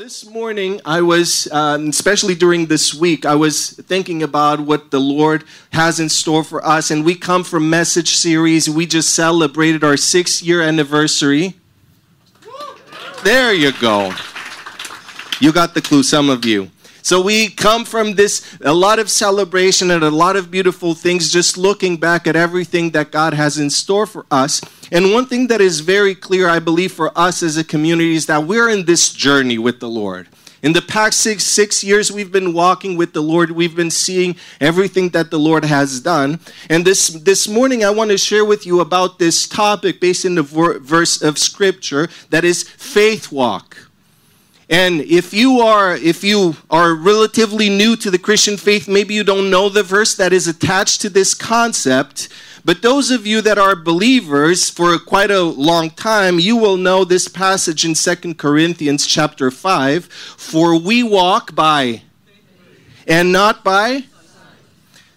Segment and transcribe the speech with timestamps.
[0.00, 4.98] this morning, I was, um, especially during this week, I was thinking about what the
[4.98, 6.90] Lord has in store for us.
[6.90, 8.70] And we come from Message Series.
[8.70, 11.54] We just celebrated our six year anniversary.
[13.24, 14.14] There you go.
[15.38, 16.70] You got the clue, some of you.
[17.02, 21.32] So we come from this, a lot of celebration and a lot of beautiful things,
[21.32, 24.60] just looking back at everything that God has in store for us.
[24.92, 28.26] And one thing that is very clear, I believe, for us as a community is
[28.26, 30.28] that we're in this journey with the Lord.
[30.62, 33.50] In the past six, six years, we've been walking with the Lord.
[33.50, 36.38] We've been seeing everything that the Lord has done.
[36.68, 40.34] And this, this morning, I want to share with you about this topic based in
[40.34, 43.89] the verse of Scripture that is faith walk.
[44.70, 49.24] And if you are if you are relatively new to the Christian faith, maybe you
[49.24, 52.28] don't know the verse that is attached to this concept,
[52.64, 57.04] but those of you that are believers for quite a long time, you will know
[57.04, 62.02] this passage in Second Corinthians chapter 5, for we walk by
[63.08, 64.04] and not by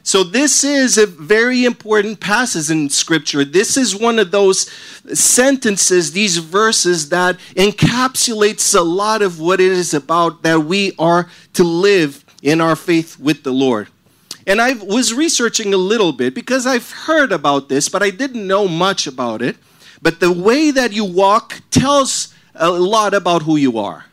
[0.05, 3.45] so, this is a very important passage in Scripture.
[3.45, 4.69] This is one of those
[5.13, 11.29] sentences, these verses that encapsulates a lot of what it is about that we are
[11.53, 13.87] to live in our faith with the Lord.
[14.45, 18.45] And I was researching a little bit because I've heard about this, but I didn't
[18.45, 19.55] know much about it.
[20.01, 24.03] But the way that you walk tells a lot about who you are.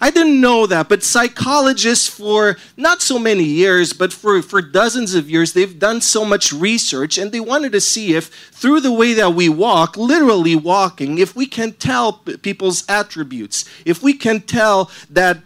[0.00, 5.14] I didn't know that, but psychologists for not so many years, but for, for dozens
[5.14, 8.92] of years, they've done so much research and they wanted to see if through the
[8.92, 14.40] way that we walk, literally walking, if we can tell people's attributes, if we can
[14.40, 15.38] tell that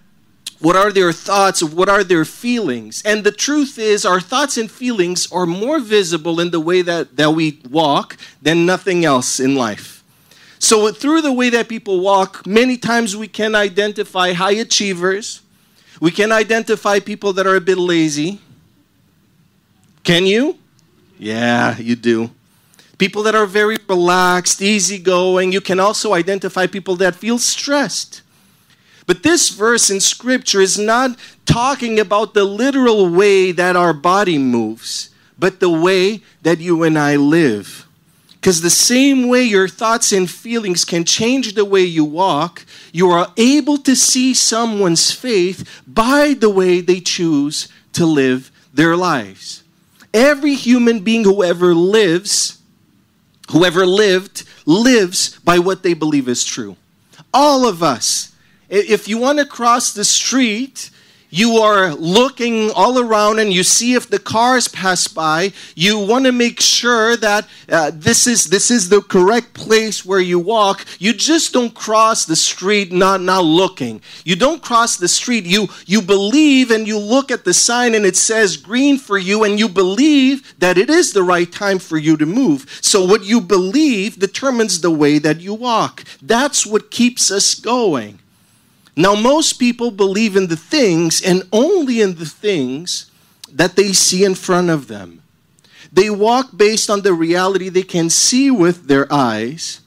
[0.62, 3.02] what are their thoughts, what are their feelings.
[3.04, 7.16] And the truth is, our thoughts and feelings are more visible in the way that,
[7.16, 10.01] that we walk than nothing else in life.
[10.62, 15.42] So, through the way that people walk, many times we can identify high achievers.
[16.00, 18.40] We can identify people that are a bit lazy.
[20.04, 20.56] Can you?
[21.18, 22.30] Yeah, you do.
[22.96, 25.50] People that are very relaxed, easygoing.
[25.50, 28.22] You can also identify people that feel stressed.
[29.04, 34.38] But this verse in Scripture is not talking about the literal way that our body
[34.38, 37.88] moves, but the way that you and I live.
[38.42, 43.08] Because the same way your thoughts and feelings can change the way you walk, you
[43.08, 49.62] are able to see someone's faith by the way they choose to live their lives.
[50.12, 52.60] Every human being who ever lives,
[53.52, 56.76] whoever lived, lives by what they believe is true.
[57.32, 58.34] All of us.
[58.68, 60.90] If you want to cross the street
[61.32, 65.52] you are looking all around and you see if the cars pass by.
[65.74, 70.20] You want to make sure that uh, this is this is the correct place where
[70.20, 70.84] you walk.
[70.98, 74.02] You just don't cross the street not not looking.
[74.26, 75.46] You don't cross the street.
[75.46, 79.42] You you believe and you look at the sign and it says green for you
[79.42, 82.78] and you believe that it is the right time for you to move.
[82.82, 86.04] So what you believe determines the way that you walk.
[86.20, 88.18] That's what keeps us going
[88.94, 93.10] now, most people believe in the things and only in the things
[93.50, 95.22] that they see in front of them.
[95.90, 99.80] They walk based on the reality they can see with their eyes.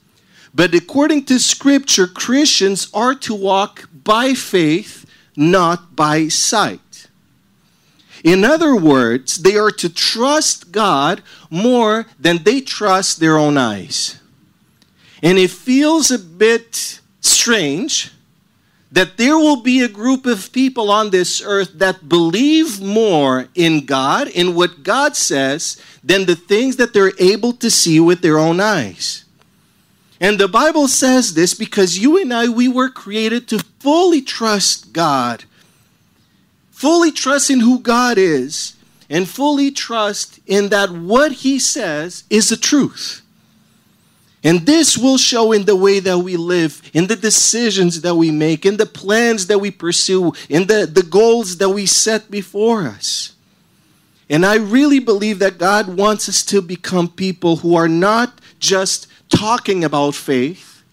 [0.54, 5.06] But according to Scripture, Christians are to walk by faith,
[5.36, 7.08] not by sight.
[8.24, 14.18] In other words, they are to trust God more than they trust their own eyes.
[15.22, 18.10] And it feels a bit strange
[18.96, 23.84] that there will be a group of people on this earth that believe more in
[23.84, 28.38] God, in what God says, than the things that they're able to see with their
[28.38, 29.26] own eyes.
[30.18, 34.94] And the Bible says this because you and I, we were created to fully trust
[34.94, 35.44] God,
[36.70, 38.76] fully trust in who God is,
[39.10, 43.20] and fully trust in that what He says is the truth.
[44.46, 48.30] And this will show in the way that we live, in the decisions that we
[48.30, 52.84] make, in the plans that we pursue, in the, the goals that we set before
[52.84, 53.34] us.
[54.30, 59.08] And I really believe that God wants us to become people who are not just
[59.28, 60.84] talking about faith,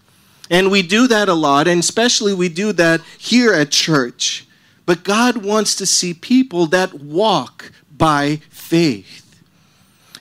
[0.50, 4.48] and we do that a lot, and especially we do that here at church.
[4.84, 9.23] But God wants to see people that walk by faith.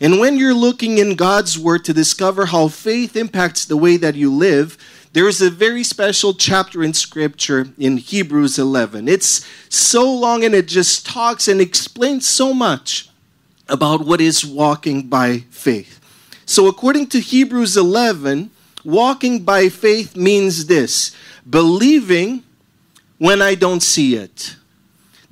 [0.04, 4.16] And when you're looking in God's Word to discover how faith impacts the way that
[4.16, 4.78] you live,
[5.14, 9.08] there is a very special chapter in Scripture in Hebrews 11.
[9.08, 13.08] It's so long and it just talks and explains so much
[13.70, 16.02] about what is walking by faith.
[16.46, 18.52] So, according to Hebrews 11,
[18.84, 21.16] walking by faith means this
[21.50, 22.44] believing
[23.20, 24.58] when I don't see it.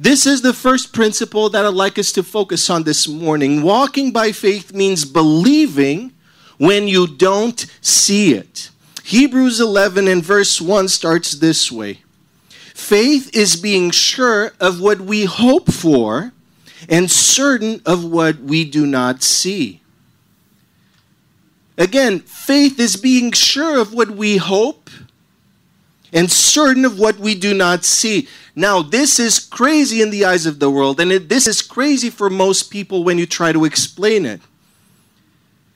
[0.01, 3.61] This is the first principle that I'd like us to focus on this morning.
[3.61, 6.11] Walking by faith means believing
[6.57, 8.71] when you don't see it.
[9.03, 11.99] Hebrews 11 and verse 1 starts this way
[12.73, 16.33] Faith is being sure of what we hope for
[16.89, 19.81] and certain of what we do not see.
[21.77, 24.89] Again, faith is being sure of what we hope
[26.13, 28.27] and certain of what we do not see.
[28.55, 32.09] Now, this is crazy in the eyes of the world, and it, this is crazy
[32.09, 34.41] for most people when you try to explain it.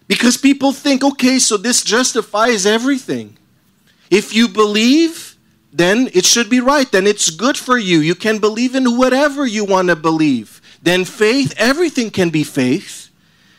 [0.08, 3.38] Because people think, okay, so this justifies everything.
[4.12, 5.36] If you believe,
[5.74, 6.90] then it should be right.
[6.92, 8.00] Then it's good for you.
[8.00, 10.62] You can believe in whatever you want to believe.
[10.82, 13.10] Then faith, everything can be faith.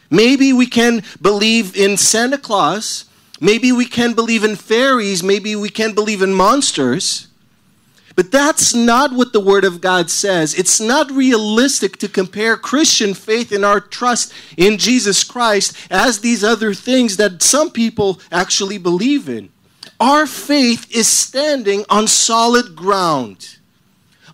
[0.08, 3.05] Maybe we can believe in Santa Claus.
[3.40, 5.22] Maybe we can believe in fairies.
[5.22, 7.28] Maybe we can believe in monsters.
[8.16, 10.54] But that's not what the Word of God says.
[10.54, 16.42] It's not realistic to compare Christian faith and our trust in Jesus Christ as these
[16.42, 19.50] other things that some people actually believe in.
[20.00, 23.58] Our faith is standing on solid ground.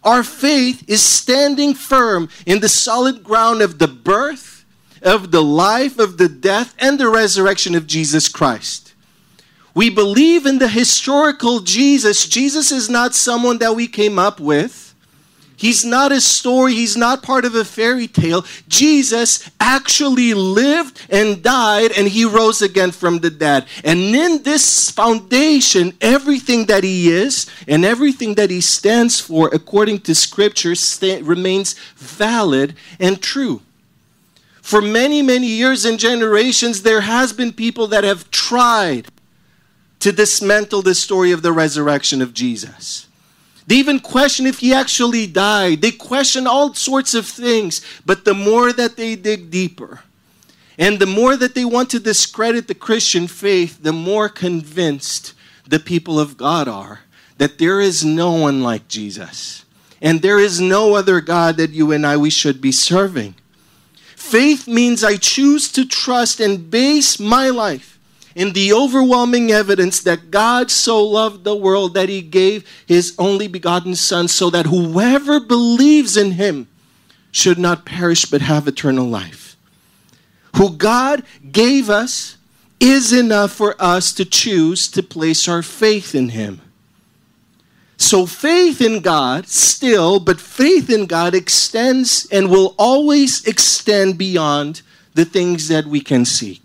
[0.05, 4.65] Our faith is standing firm in the solid ground of the birth,
[5.03, 8.92] of the life, of the death, and the resurrection of Jesus Christ.
[9.75, 12.29] We believe in the historical Jesus.
[12.29, 14.83] Jesus is not someone that we came up with.
[15.57, 16.75] He's not a story.
[16.75, 18.45] He's not part of a fairy tale.
[18.67, 23.67] Jesus actually lived and died and he rose again from the dead.
[23.85, 30.01] And in this foundation, everything that he is and everything that he stands for, according
[30.01, 30.75] to scripture,
[31.23, 33.63] remains valid and true.
[34.63, 39.07] For many, many years and generations, there has been people that have tried
[40.03, 43.07] to dismantle the story of the resurrection of Jesus.
[43.69, 45.81] They even question if he actually died.
[45.81, 47.81] They question all sorts of things.
[48.05, 50.01] But the more that they dig deeper,
[50.77, 55.35] and the more that they want to discredit the Christian faith, the more convinced
[55.69, 57.01] the people of God are
[57.39, 59.65] that there is no one like Jesus.
[60.01, 63.37] And there is no other God that you and I we should be serving.
[64.17, 67.93] Faith means I choose to trust and base my life
[68.35, 73.49] in the overwhelming evidence that God so loved the world that he gave his only
[73.49, 76.69] begotten Son, so that whoever believes in him
[77.31, 79.57] should not perish but have eternal life.
[80.57, 82.37] Who God gave us
[82.79, 86.61] is enough for us to choose to place our faith in him.
[87.97, 94.83] So, faith in God still, but faith in God extends and will always extend beyond
[95.15, 96.61] the things that we can see.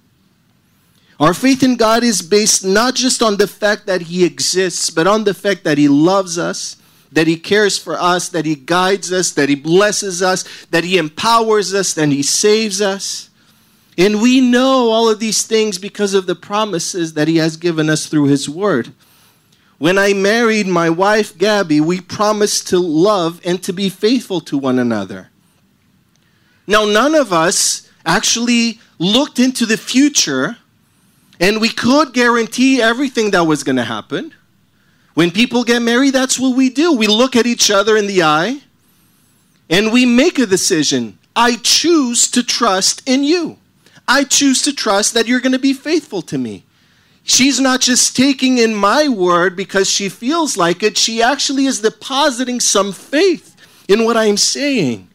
[1.19, 5.07] Our faith in God is based not just on the fact that He exists, but
[5.07, 6.77] on the fact that He loves us,
[7.11, 10.97] that He cares for us, that He guides us, that He blesses us, that He
[10.97, 13.31] empowers us, that He saves us.
[13.97, 17.89] And we know all of these things because of the promises that He has given
[17.89, 18.93] us through His Word.
[19.79, 24.57] When I married my wife, Gabby, we promised to love and to be faithful to
[24.57, 25.29] one another.
[26.67, 30.57] Now, none of us actually looked into the future
[31.39, 34.33] and we could guarantee everything that was going to happen.
[35.13, 36.93] When people get married, that's what we do.
[36.93, 38.61] We look at each other in the eye
[39.69, 41.17] and we make a decision.
[41.35, 43.57] I choose to trust in you.
[44.07, 46.63] I choose to trust that you're going to be faithful to me.
[47.23, 51.81] She's not just taking in my word because she feels like it, she actually is
[51.81, 53.55] depositing some faith
[53.87, 55.09] in what I'm saying.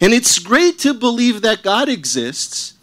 [0.00, 2.73] And it's great to believe that God exists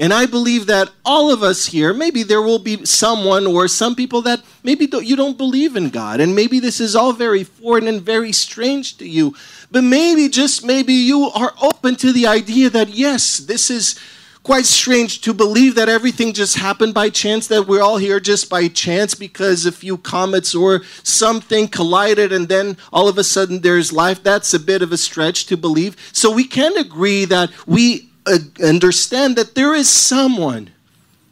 [0.00, 3.94] and I believe that all of us here, maybe there will be someone or some
[3.94, 6.20] people that maybe you don't believe in God.
[6.20, 9.34] And maybe this is all very foreign and very strange to you.
[9.70, 14.00] But maybe, just maybe, you are open to the idea that, yes, this is
[14.42, 18.48] quite strange to believe that everything just happened by chance, that we're all here just
[18.48, 23.60] by chance because a few comets or something collided and then all of a sudden
[23.60, 24.22] there's life.
[24.22, 25.94] That's a bit of a stretch to believe.
[26.12, 30.70] So we can agree that we Uh, understand that there is someone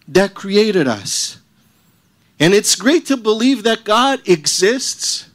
[0.08, 1.38] that created us.
[2.40, 5.28] And it's great to believe that God exists.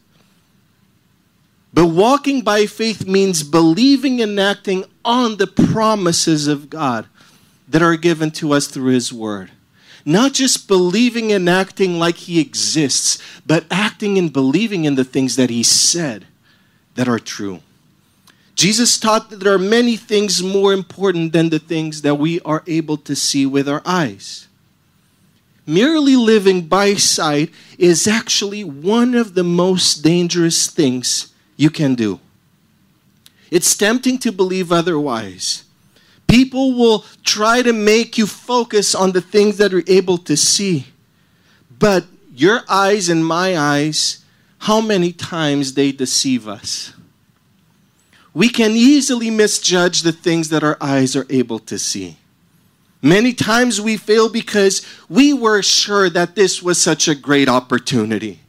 [1.73, 7.07] But walking by faith means believing and acting on the promises of God
[7.67, 9.51] that are given to us through His Word.
[10.05, 15.35] Not just believing and acting like He exists, but acting and believing in the things
[15.37, 16.25] that He said
[16.95, 17.61] that are true.
[18.55, 22.63] Jesus taught that there are many things more important than the things that we are
[22.67, 24.47] able to see with our eyes.
[25.65, 32.19] Merely living by sight is actually one of the most dangerous things you can do.
[33.49, 35.63] It's tempting to believe otherwise.
[36.27, 40.87] People will try to make you focus on the things that are able to see.
[41.79, 44.23] But your eyes and my eyes,
[44.59, 46.93] how many times they deceive us?
[48.33, 52.17] We can easily misjudge the things that our eyes are able to see.
[53.01, 58.39] Many times we fail because we were sure that this was such a great opportunity.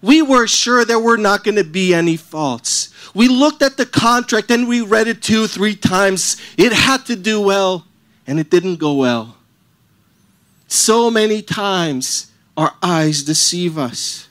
[0.00, 2.94] We were sure there were not going to be any faults.
[3.14, 6.36] We looked at the contract and we read it two, three times.
[6.56, 7.84] It had to do well,
[8.26, 9.36] and it didn't go well.
[10.66, 14.27] So many times our eyes deceive us.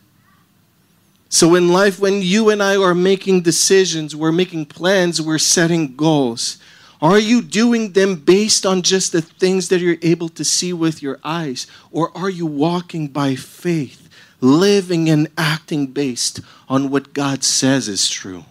[1.29, 5.95] So, in life, when you and I are making decisions, we're making plans, we're setting
[5.95, 6.57] goals,
[7.01, 11.01] are you doing them based on just the things that you're able to see with
[11.01, 11.67] your eyes?
[11.91, 14.09] Or are you walking by faith,
[14.41, 18.45] living and acting based on what God says is true?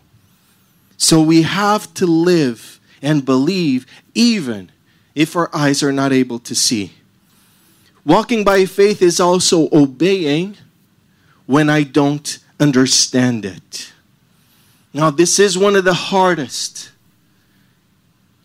[0.97, 4.71] So we have to live and believe even
[5.15, 6.93] if our eyes are not able to see.
[8.05, 10.57] Walking by faith is also obeying
[11.47, 13.93] when I don't understand it.
[14.93, 16.91] Now, this is one of the hardest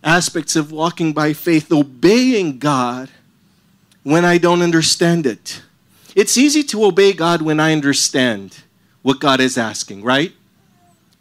[0.03, 3.09] aspects of walking by faith, obeying God
[4.03, 5.61] when I don't understand it.
[6.15, 8.63] It's easy to obey God when I understand
[9.01, 10.33] what God is asking, right?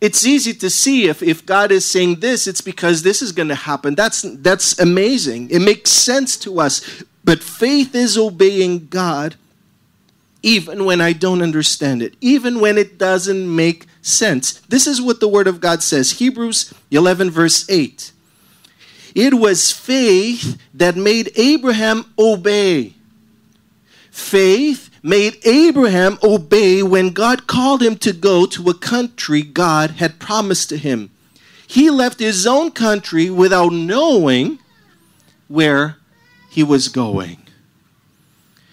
[0.01, 3.49] It's easy to see if, if God is saying this, it's because this is going
[3.49, 3.95] to happen.
[3.95, 5.51] That's, that's amazing.
[5.51, 7.03] It makes sense to us.
[7.23, 9.37] But faith is obeying God
[10.43, 14.55] even when I don't understand it, even when it doesn't make sense.
[14.69, 18.13] This is what the Word of God says Hebrews 11, verse 8.
[19.15, 22.95] It was faith that made Abraham obey.
[24.11, 30.19] Faith made Abraham obey when God called him to go to a country God had
[30.19, 31.11] promised to him.
[31.67, 34.59] He left his own country without knowing
[35.49, 35.97] where
[36.51, 37.40] he was going.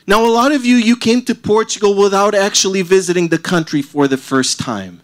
[0.10, 4.08] Now, a lot of you, you came to Portugal without actually visiting the country for
[4.08, 5.02] the first time.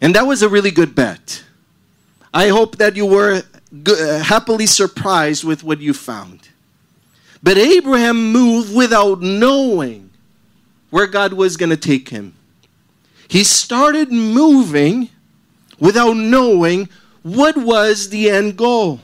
[0.00, 1.44] And that was a really good bet.
[2.32, 3.42] I hope that you were
[3.86, 6.48] uh, happily surprised with what you found.
[7.42, 10.10] But Abraham moved without knowing
[10.88, 12.34] where God was going to take him.
[13.28, 15.10] He started moving
[15.78, 16.88] without knowing
[17.22, 19.00] what was the end goal.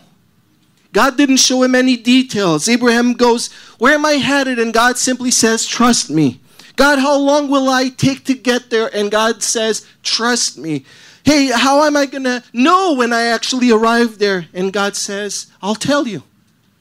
[0.96, 2.68] God didn't show him any details.
[2.68, 4.58] Abraham goes, Where am I headed?
[4.58, 6.40] And God simply says, Trust me.
[6.74, 8.88] God, how long will I take to get there?
[8.96, 10.86] And God says, Trust me
[11.26, 14.46] hey, how am I going to know when I actually arrive there?
[14.54, 16.22] And God says, I'll tell you.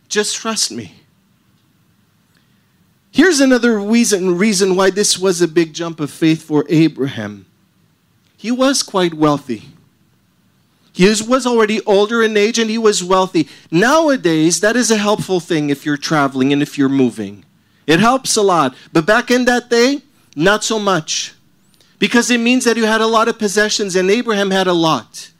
[0.08, 0.94] Just trust me.
[3.12, 7.48] Here's another reason, reason why this was a big jump of faith for Abraham.
[8.38, 9.70] He was quite wealthy.
[10.96, 13.50] He was already older in age and he was wealthy.
[13.70, 17.44] Nowadays, that is a helpful thing if you're traveling and if you're moving.
[17.86, 18.74] It helps a lot.
[18.94, 20.04] But back in that day,
[20.38, 21.34] not so much
[22.00, 25.32] because it means that you had a lot of possessions, and Abraham had a lot.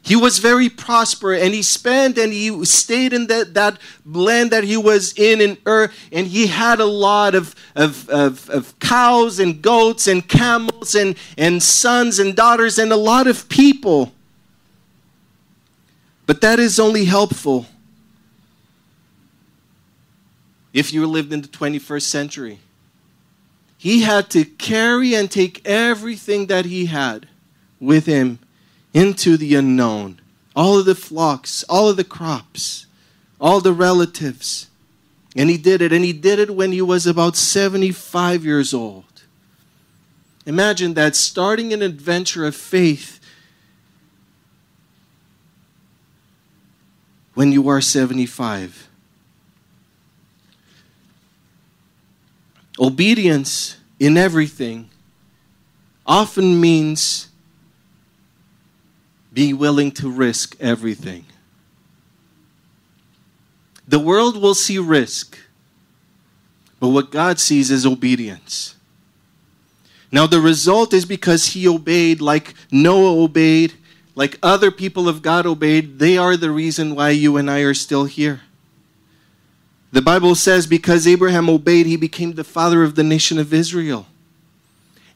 [0.00, 4.62] He was very prosperous, and he spent and he stayed in that, that land that
[4.62, 8.78] he was in in Ur, er, and he had a lot of, of, of, of
[8.78, 14.12] cows and goats and camels and, and sons and daughters and a lot of people.
[16.26, 17.66] But that is only helpful
[20.72, 22.58] if you lived in the 21st century.
[23.76, 27.28] He had to carry and take everything that he had
[27.78, 28.38] with him
[28.94, 30.20] into the unknown.
[30.56, 32.86] All of the flocks, all of the crops,
[33.40, 34.68] all the relatives.
[35.36, 35.92] And he did it.
[35.92, 39.04] And he did it when he was about 75 years old.
[40.46, 43.20] Imagine that starting an adventure of faith
[47.34, 48.88] when you are 75.
[52.78, 54.88] Obedience in everything
[56.06, 57.28] often means
[59.32, 61.26] being willing to risk everything.
[63.86, 65.38] The world will see risk,
[66.80, 68.76] but what God sees is obedience.
[70.10, 73.74] Now, the result is because he obeyed, like Noah obeyed,
[74.14, 77.74] like other people of God obeyed, they are the reason why you and I are
[77.74, 78.42] still here.
[79.92, 84.06] The Bible says because Abraham obeyed, he became the father of the nation of Israel.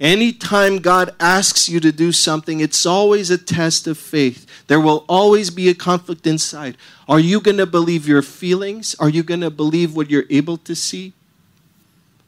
[0.00, 4.46] Anytime God asks you to do something, it's always a test of faith.
[4.68, 6.76] There will always be a conflict inside.
[7.08, 8.94] Are you going to believe your feelings?
[9.00, 11.14] Are you going to believe what you're able to see?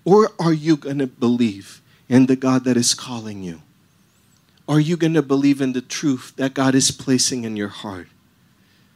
[0.04, 3.62] Or are you going to believe in the God that is calling you?
[4.70, 8.06] Are you going to believe in the truth that God is placing in your heart?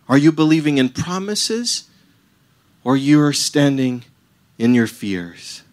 [0.08, 1.90] Are you believing in promises
[2.84, 4.04] or you are standing
[4.56, 5.64] in your fears?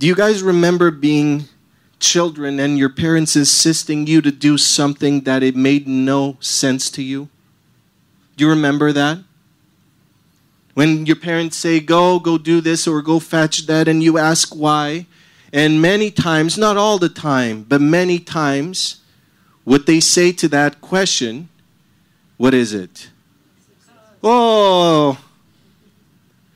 [0.00, 1.44] Do you guys remember being
[2.00, 7.04] children and your parents insisting you to do something that it made no sense to
[7.04, 7.28] you?
[8.36, 9.18] Do you remember that?
[10.74, 14.56] When your parents say, go, go do this or go fetch that, and you ask
[14.56, 15.06] why,
[15.52, 19.00] and many times, not all the time, but many times,
[19.64, 21.48] what they say to that question,
[22.36, 23.10] what is it?
[24.22, 25.18] Oh,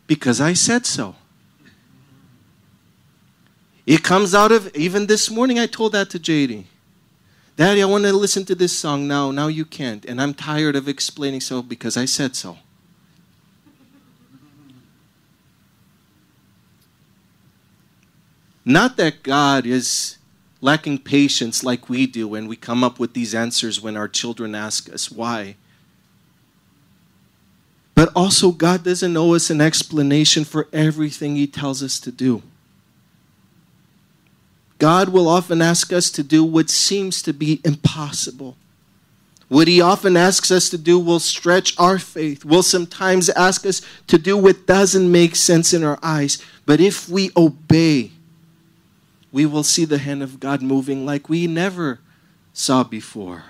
[0.07, 1.15] because I said so.
[3.87, 6.65] It comes out of, even this morning, I told that to JD.
[7.57, 9.31] Daddy, I want to listen to this song now.
[9.31, 10.05] Now you can't.
[10.05, 12.59] And I'm tired of explaining so because I said so.
[18.65, 20.19] Not that God is
[20.61, 24.55] lacking patience like we do when we come up with these answers when our children
[24.55, 25.57] ask us why.
[27.95, 32.43] But also, God doesn't owe us an explanation for everything He tells us to do.
[34.79, 38.57] God will often ask us to do what seems to be impossible.
[39.49, 43.83] What He often asks us to do will stretch our faith, will sometimes ask us
[44.07, 46.43] to do what doesn't make sense in our eyes.
[46.65, 48.13] But if we obey,
[49.33, 51.99] we will see the hand of God moving like we never
[52.53, 53.45] saw before.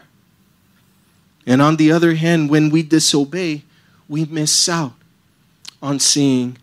[1.45, 3.65] And on the other hand, when we disobey,
[4.09, 4.95] we miss out
[5.83, 6.57] on seeing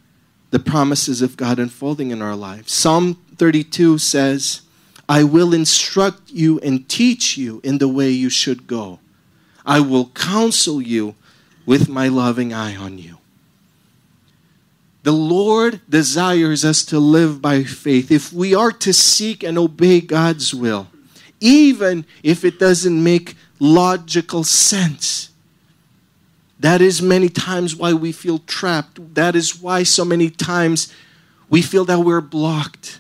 [0.52, 2.72] the promises of God unfolding in our lives.
[2.72, 4.62] Psalm 32 says,
[5.08, 9.00] I will instruct you and teach you in the way you should go.
[9.66, 11.16] I will counsel you
[11.66, 13.19] with my loving eye on you.
[15.04, 18.12] The Lord desires us to live by faith.
[18.12, 20.88] If we are to seek and obey God's will,
[21.40, 25.30] even if it doesn't make logical sense,
[26.60, 29.16] that is many times why we feel trapped.
[29.16, 30.94] That is why so many times
[31.50, 33.00] we feel that we're blocked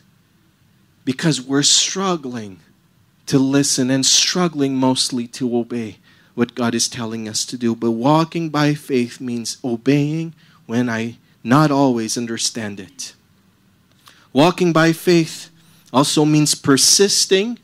[1.04, 2.60] because we're struggling
[3.26, 5.98] to listen and struggling mostly to obey
[6.34, 7.76] what God is telling us to do.
[7.76, 10.34] But walking by faith means obeying
[10.66, 13.14] when I not always understand it.
[14.34, 15.50] Walking by faith
[15.92, 17.58] also means persisting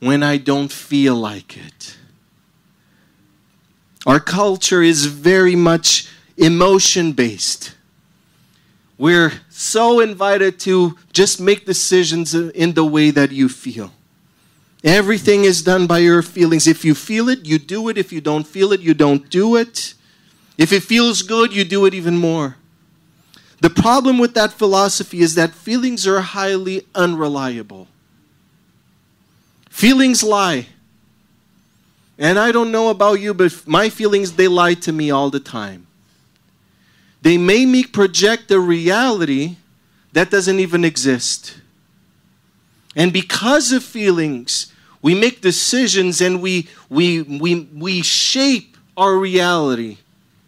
[0.00, 1.96] when I don't feel like it.
[4.04, 7.74] Our culture is very much emotion based.
[8.98, 13.92] We're so invited to just make decisions in the way that you feel.
[14.84, 16.66] Everything is done by your feelings.
[16.66, 17.96] If you feel it, you do it.
[17.96, 19.94] If you don't feel it, you don't do it.
[20.58, 22.56] If it feels good, you do it even more.
[23.62, 27.86] The problem with that philosophy is that feelings are highly unreliable.
[29.70, 30.66] Feelings lie.
[32.18, 35.38] And I don't know about you, but my feelings, they lie to me all the
[35.38, 35.86] time.
[37.22, 39.58] They make me project a reality
[40.12, 41.60] that doesn't even exist.
[42.96, 44.72] And because of feelings,
[45.02, 49.98] we make decisions and we, we, we, we shape our reality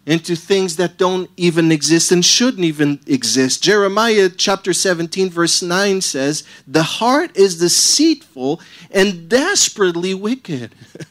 [0.05, 3.63] into things that don't even exist and shouldn't even exist.
[3.63, 10.75] Jeremiah chapter 17, verse 9 says, The heart is deceitful and desperately wicked.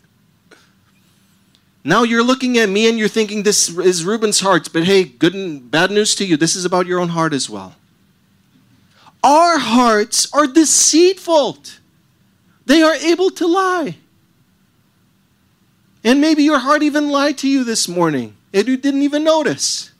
[1.87, 5.35] Now you're looking at me and you're thinking this is Rúben's heart, but hey, good
[5.35, 6.39] and bad news to you.
[6.39, 7.75] This is about your own heart as well.
[9.23, 11.59] Our hearts are deceitful.
[12.65, 13.97] They are able to lie.
[16.03, 19.91] And maybe your heart even lied to you this morning and you didn't even notice.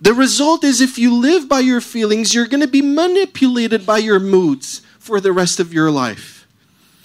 [0.00, 3.98] The result is if you live by your feelings, you're going to be manipulated by
[3.98, 6.46] your moods for the rest of your life.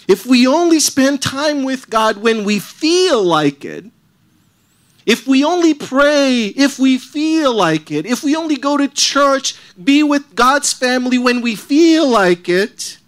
[0.07, 3.85] If we only spend time with God when we feel like it,
[5.05, 9.55] if we only pray if we feel like it, if we only go to church,
[9.81, 12.99] be with God's family when we feel like it,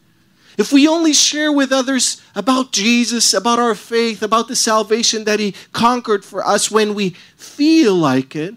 [0.62, 5.40] if we only share with others about Jesus, about our faith, about the salvation that
[5.40, 8.54] He conquered for us when we feel like it,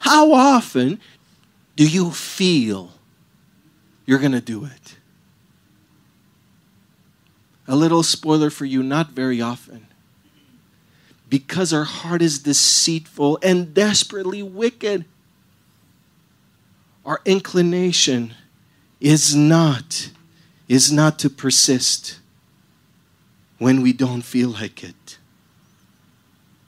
[0.00, 1.00] how often
[1.76, 2.92] do you feel
[4.04, 4.96] you're going to do it?
[7.66, 9.86] A little spoiler for you not very often.
[11.30, 15.06] Because our heart is deceitful and desperately wicked,
[17.06, 18.34] our inclination
[19.00, 20.10] is not
[20.68, 22.20] is not to persist
[23.58, 25.18] when we don't feel like it.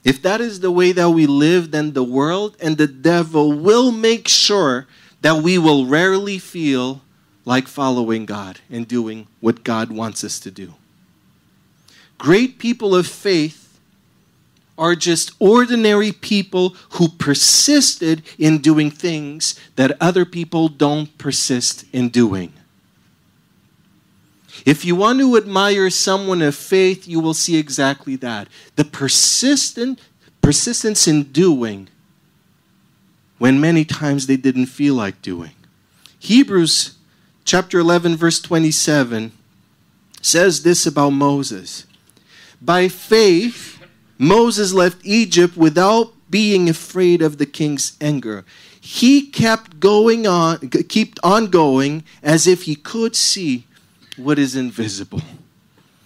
[0.02, 3.92] If that is the way that we live, then the world and the devil will
[3.92, 4.86] make sure
[5.20, 7.02] that we will rarely feel
[7.44, 10.74] like following God and doing what God wants us to do.
[12.16, 13.78] Great people of faith
[14.78, 22.08] are just ordinary people who persisted in doing things that other people don't persist in
[22.08, 22.52] doing.
[24.66, 28.48] If you want to admire someone of faith, you will see exactly that.
[28.76, 30.00] The persistent
[30.42, 31.88] persistence in doing
[33.38, 35.52] when many times they didn't feel like doing.
[36.18, 36.96] Hebrews
[37.44, 39.32] chapter 11 verse 27
[40.20, 41.86] says this about Moses.
[42.60, 43.82] By faith
[44.18, 48.44] Moses left Egypt without being afraid of the king's anger.
[48.80, 53.66] He kept going on kept on going as if he could see
[54.20, 55.22] what is invisible.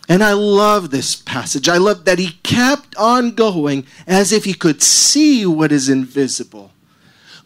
[0.08, 1.68] And I love this passage.
[1.68, 6.72] I love that he kept on going as if he could see what is invisible.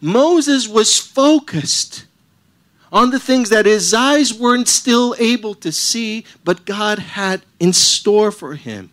[0.01, 2.05] Moses was focused
[2.91, 7.71] on the things that his eyes weren't still able to see, but God had in
[7.71, 8.89] store for him.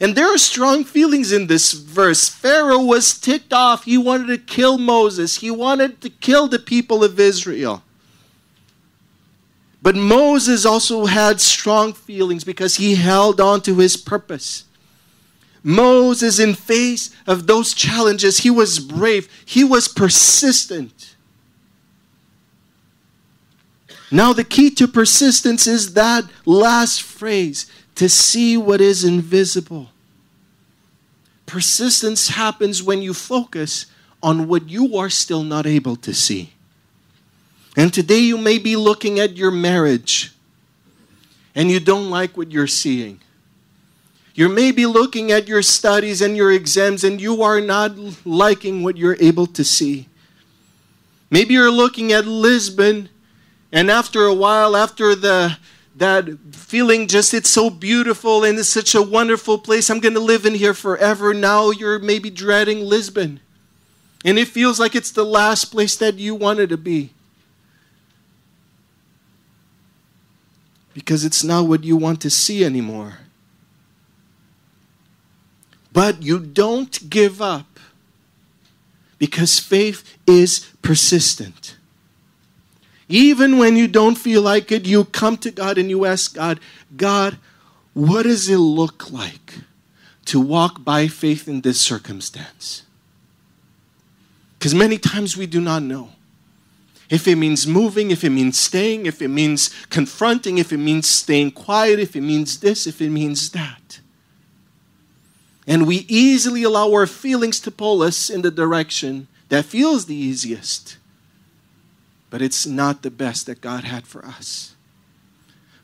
[0.00, 2.28] And there are strong feelings in this verse.
[2.28, 3.84] Pharaoh was ticked off.
[3.84, 7.82] He wanted to kill Moses, he wanted to kill the people of Israel.
[9.80, 14.64] But Moses also had strong feelings because he held on to his purpose.
[15.62, 21.14] Moses, in face of those challenges, he was brave, he was persistent.
[24.10, 29.90] Now, the key to persistence is that last phrase to see what is invisible.
[31.46, 33.86] Persistence happens when you focus
[34.22, 36.52] on what you are still not able to see.
[37.78, 40.32] And today you may be looking at your marriage
[41.54, 43.20] and you don't like what you're seeing.
[44.34, 47.92] You may be looking at your studies and your exams and you are not
[48.26, 50.08] liking what you're able to see.
[51.30, 53.10] Maybe you're looking at Lisbon
[53.70, 55.56] and after a while, after the
[55.94, 60.20] that feeling just it's so beautiful and it's such a wonderful place, I'm going to
[60.20, 61.32] live in here forever.
[61.32, 63.38] Now you're maybe dreading Lisbon.
[64.24, 67.12] And it feels like it's the last place that you wanted to be.
[70.98, 73.18] Because it's not what you want to see anymore.
[75.92, 77.78] But you don't give up
[79.16, 81.76] because faith is persistent.
[83.08, 86.58] Even when you don't feel like it, you come to God and you ask God,
[86.96, 87.38] God,
[87.94, 89.54] what does it look like
[90.24, 92.82] to walk by faith in this circumstance?
[94.58, 96.10] Because many times we do not know
[97.10, 101.08] if it means moving, if it means staying, if it means confronting, if it means
[101.08, 104.00] staying quiet, if it means this, if it means that.
[105.66, 110.14] And we easily allow our feelings to pull us in the direction that feels the
[110.14, 110.98] easiest,
[112.30, 114.74] but it's not the best that God had for us.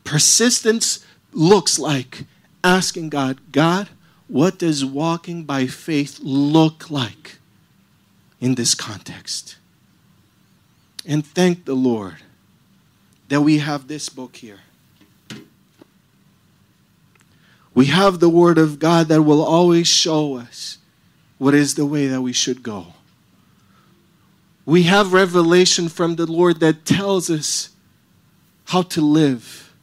[0.04, 2.24] Persistence looks like
[2.62, 3.88] asking God, God,
[4.28, 7.38] what does walking by faith look like
[8.40, 9.56] in this context?
[11.06, 12.16] And thank the Lord
[13.28, 14.60] that we have this book here.
[17.74, 20.78] We have the Word of God that will always show us
[21.38, 22.94] what is the way that we should go.
[24.64, 27.70] We have revelation from the Lord that tells us
[28.66, 29.74] how to live.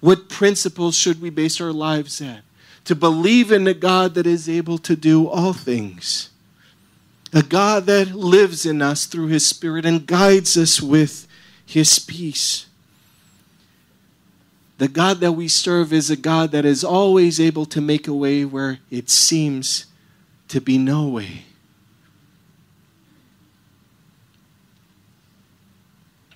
[0.00, 2.42] What principles should we base our lives at?
[2.86, 6.30] To believe in a God that is able to do all things
[7.34, 11.26] a God that lives in us through His Spirit and guides us with
[11.66, 12.66] His peace.
[14.78, 18.14] The God that we serve is a God that is always able to make a
[18.14, 19.86] way where it seems
[20.48, 21.42] to be no way.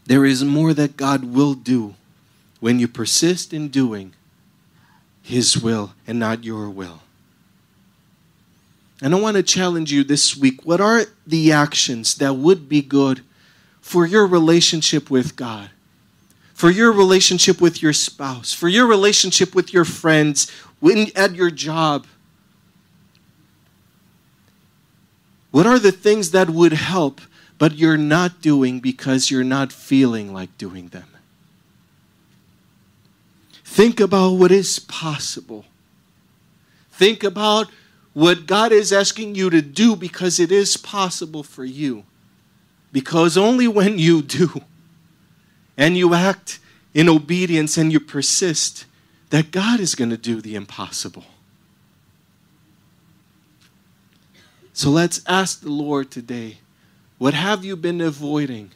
[0.06, 1.94] There is more that God will do
[2.58, 4.14] when you persist in doing
[5.22, 7.02] His will and not your will.
[9.00, 10.64] And I want to challenge you this week.
[10.64, 13.22] What are the actions that would be good
[13.80, 15.70] for your relationship with God?
[16.52, 21.50] For your relationship with your spouse, for your relationship with your friends, when, at your
[21.50, 22.06] job?
[25.52, 27.20] What are the things that would help,
[27.58, 31.06] but you're not doing because you're not feeling like doing them?
[33.64, 35.64] Think about what is possible.
[36.90, 37.70] Think about
[38.18, 42.02] what God is asking you to do because it is possible for you.
[42.90, 44.62] Because only when you do
[45.76, 46.58] and you act
[46.92, 48.86] in obedience and you persist,
[49.30, 51.26] that God is going to do the impossible.
[54.72, 56.58] So let's ask the Lord today
[57.18, 58.72] what have you been avoiding?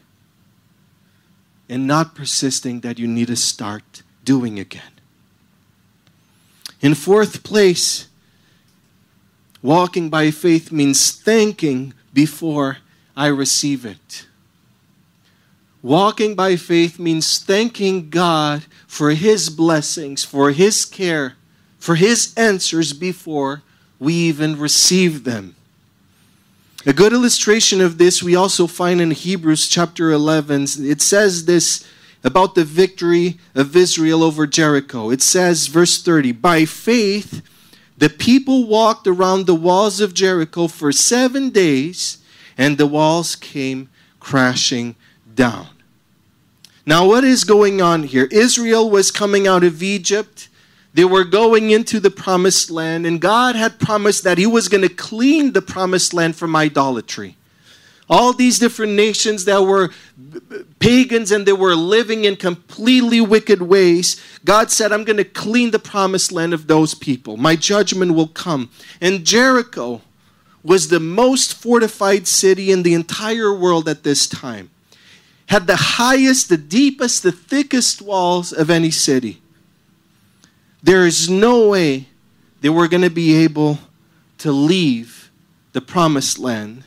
[1.68, 4.92] and not persisting that you need to start doing again.
[6.82, 8.08] In fourth place,
[9.62, 12.78] walking by faith means thanking before
[13.16, 14.26] I receive it.
[15.82, 21.34] Walking by faith means thanking God for His blessings, for His care,
[21.78, 23.62] for His answers before
[23.98, 25.56] we even receive them.
[26.84, 30.66] A good illustration of this we also find in Hebrews chapter 11.
[30.80, 31.88] It says this
[32.24, 35.10] about the victory of Israel over Jericho.
[35.10, 37.42] It says, verse 30, By faith,
[38.02, 42.18] the people walked around the walls of Jericho for seven days,
[42.58, 44.96] and the walls came crashing
[45.36, 45.68] down.
[46.84, 48.26] Now, what is going on here?
[48.32, 50.48] Israel was coming out of Egypt.
[50.92, 54.82] They were going into the promised land, and God had promised that He was going
[54.82, 57.36] to clean the promised land from idolatry.
[58.12, 59.90] All these different nations that were
[60.78, 65.70] pagans and they were living in completely wicked ways, God said, I'm going to clean
[65.70, 67.38] the promised land of those people.
[67.38, 68.70] My judgment will come.
[69.00, 70.02] And Jericho
[70.62, 74.70] was the most fortified city in the entire world at this time,
[75.46, 79.42] had the highest, the deepest, the thickest walls of any city
[80.82, 82.08] there is no way
[82.60, 83.78] they were going to be able
[84.38, 85.30] to leave
[85.72, 86.84] the promised land.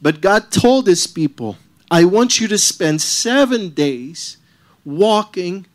[0.00, 1.56] But God told his people,
[1.90, 4.36] I want you to spend seven days
[4.84, 5.66] walking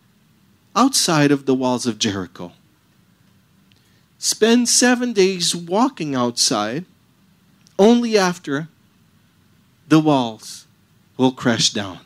[0.76, 2.52] outside of the walls of Jericho.
[4.18, 6.86] Spend seven days walking outside,
[7.80, 8.68] only after
[9.88, 10.68] the walls
[11.18, 12.00] will crash down.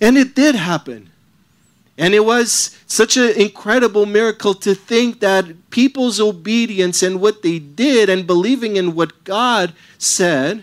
[0.00, 1.10] And it did happen.
[1.98, 7.58] And it was such an incredible miracle to think that people's obedience and what they
[7.58, 10.62] did and believing in what God said,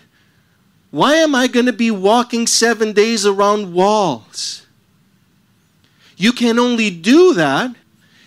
[0.94, 4.64] why am I going to be walking seven days around walls?
[6.16, 7.74] You can only do that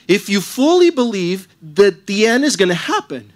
[0.06, 3.32] if you fully believe that the end is going to happen.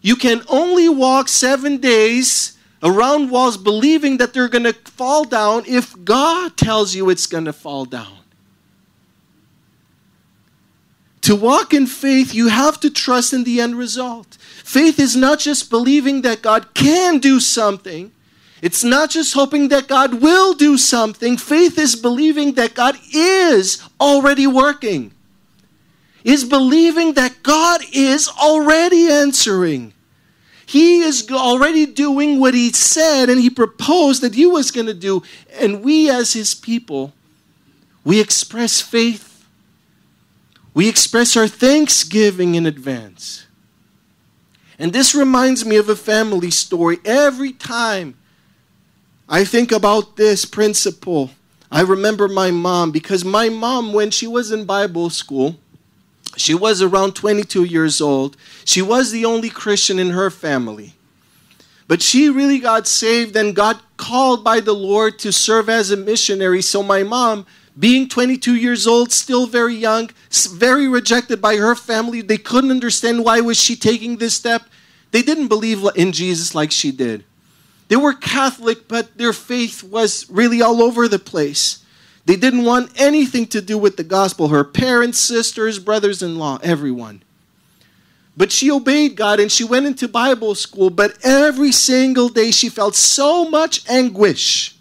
[0.00, 5.64] You can only walk seven days around walls believing that they're going to fall down
[5.66, 8.17] if God tells you it's going to fall down.
[11.28, 14.38] To walk in faith, you have to trust in the end result.
[14.64, 18.12] Faith is not just believing that God can do something,
[18.62, 21.36] it's not just hoping that God will do something.
[21.36, 25.12] Faith is believing that God is already working,
[26.24, 29.92] is believing that God is already answering.
[30.64, 34.94] He is already doing what He said and He proposed that He was going to
[34.94, 35.22] do.
[35.60, 37.12] And we, as His people,
[38.02, 39.27] we express faith
[40.78, 43.48] we express our thanksgiving in advance.
[44.78, 46.98] And this reminds me of a family story.
[47.04, 48.16] Every time
[49.28, 51.32] I think about this principle,
[51.68, 55.56] I remember my mom because my mom, when she was in Bible school,
[56.36, 58.36] she was around 22 years old.
[58.64, 60.94] She was the only Christian in her family.
[61.88, 65.96] But she really got saved and got called by the Lord to serve as a
[65.96, 66.62] missionary.
[66.62, 67.46] So my mom
[67.78, 70.10] being 22 years old, still very young,
[70.50, 72.22] very rejected by her family.
[72.22, 74.62] They couldn't understand why was she taking this step.
[75.10, 77.24] They didn't believe in Jesus like she did.
[77.88, 81.84] They were Catholic, but their faith was really all over the place.
[82.26, 84.48] They didn't want anything to do with the gospel.
[84.48, 87.22] Her parents, sisters, brothers in law, everyone.
[88.36, 90.90] But she obeyed God and she went into Bible school.
[90.90, 94.77] But every single day she felt so much anguish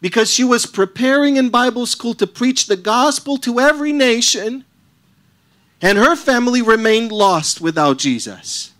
[0.00, 4.64] because she was preparing in Bible school to preach the gospel to every nation,
[5.80, 8.72] and her family remained lost without Jesus.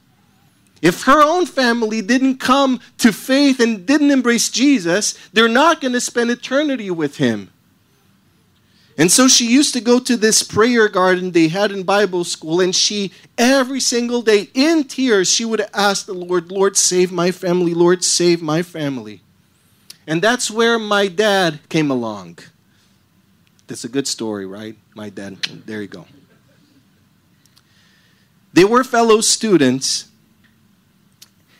[0.83, 5.95] If her own family didn't come to faith and didn't embrace Jesus, they're not going
[5.95, 7.51] to spend eternity with him.
[8.99, 12.61] And so she used to go to this prayer garden they had in Bible school,
[12.61, 17.31] and she, every single day, in tears, she would ask the Lord, Lord, save my
[17.31, 19.21] family, Lord, save my family.
[20.07, 22.39] And that's where my dad came along.
[23.67, 24.77] That's a good story, right?
[24.95, 25.43] My dad.
[25.67, 26.07] There you go.
[28.53, 30.09] They were fellow students.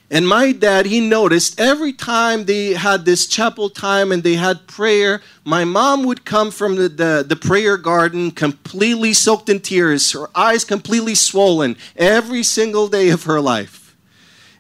[0.09, 4.69] And my dad, he noticed every time they had this chapel time and they had
[4.69, 10.13] prayer, my mom would come from the, the, the, prayer garden completely soaked in tears,
[10.13, 13.97] her eyes completely swollen every single day of her life.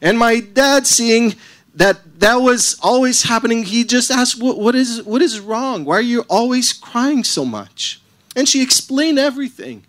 [0.03, 1.37] And my dad, seeing
[1.77, 3.65] that that was always happening.
[3.65, 5.85] He just asked what, what is what is wrong?
[5.85, 8.01] Why are you always crying so much?
[8.35, 9.85] And she explained everything.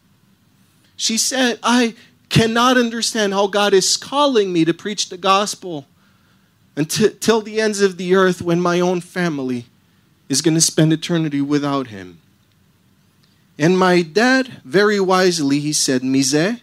[0.96, 1.96] She said i
[2.30, 5.86] cannot understand how god is calling me to preach the gospel
[6.76, 9.66] until the ends of the earth when my own family
[10.30, 12.20] is going to spend eternity without him.
[13.58, 16.62] And my dad, very wisely, he said, Mise,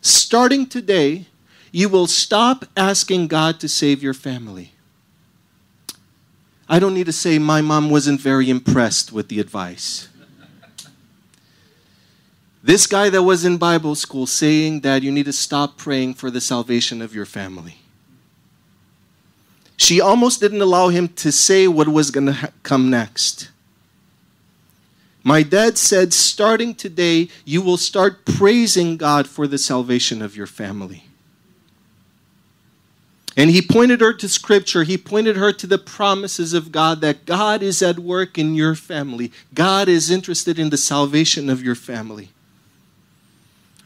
[0.00, 1.26] starting today,
[1.72, 4.72] you will stop asking God to save your family.
[6.68, 10.08] I don't need to say my mom wasn't very impressed with the advice.
[12.62, 16.30] This guy that was in Bible school saying that you need to stop praying for
[16.30, 17.78] the salvation of your family.
[19.76, 23.50] She almost didn't allow him to say what was going to ha- come next.
[25.24, 30.46] My dad said, starting today, you will start praising God for the salvation of your
[30.46, 31.04] family.
[33.40, 34.82] And he pointed her to scripture.
[34.82, 38.74] He pointed her to the promises of God that God is at work in your
[38.74, 39.32] family.
[39.54, 42.28] God is interested in the salvation of your family.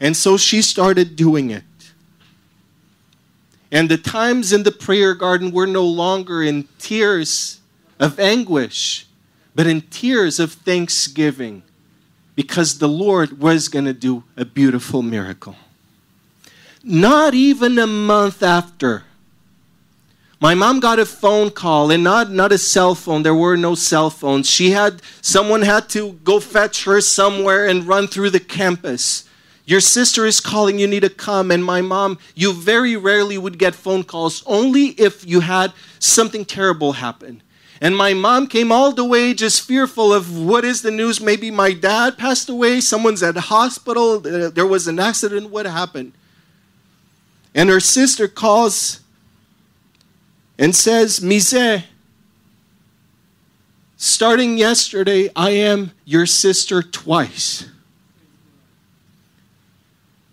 [0.01, 1.63] And so she started doing it.
[3.71, 7.61] And the times in the prayer garden were no longer in tears
[7.97, 9.07] of anguish,
[9.55, 11.63] but in tears of thanksgiving
[12.35, 15.55] because the Lord was going to do a beautiful miracle.
[16.83, 19.04] Not even a month after,
[20.41, 23.23] my mom got a phone call and not, not a cell phone.
[23.23, 24.49] There were no cell phones.
[24.49, 29.27] She had someone had to go fetch her somewhere and run through the campus.
[29.65, 31.51] Your sister is calling, you need to come.
[31.51, 36.45] And my mom, you very rarely would get phone calls, only if you had something
[36.45, 37.41] terrible happen.
[37.81, 41.19] And my mom came all the way just fearful of what is the news?
[41.19, 46.13] Maybe my dad passed away, someone's at the hospital, there was an accident, what happened?
[47.53, 49.01] And her sister calls
[50.57, 51.83] and says, Mise,
[53.97, 57.65] starting yesterday, I am your sister twice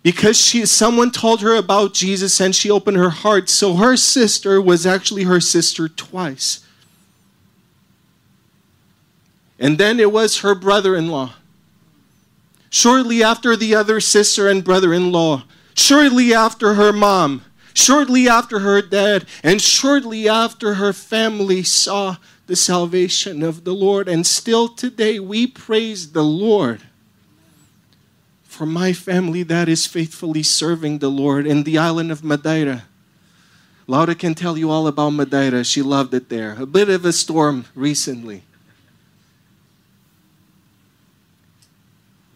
[0.03, 3.49] because she someone told her about Jesus and she opened her heart.
[3.49, 6.59] So her sister was actually her sister twice.
[9.57, 11.33] And then it was her brother-in-law.
[12.69, 19.25] Shortly after the other sister and brother-in-law, shortly after her mom, shortly after her dad,
[19.43, 24.07] and shortly after her family saw the salvation of the Lord.
[24.07, 26.81] And still today we praise the Lord
[28.43, 32.83] for my family that is faithfully serving the Lord in the island of Madeira.
[33.87, 35.63] Laura can tell you all about Madeira.
[35.63, 36.55] She loved it there.
[36.59, 38.43] A bit of a storm recently.